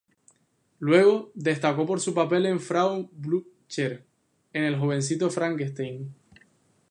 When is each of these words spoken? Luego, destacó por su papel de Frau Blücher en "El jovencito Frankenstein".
Luego, 0.79 1.31
destacó 1.35 1.85
por 1.85 1.99
su 1.99 2.11
papel 2.15 2.41
de 2.41 2.57
Frau 2.57 3.07
Blücher 3.13 4.03
en 4.51 4.63
"El 4.63 4.79
jovencito 4.79 5.29
Frankenstein". 5.29 6.11